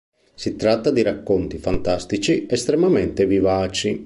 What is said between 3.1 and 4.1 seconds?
vivaci.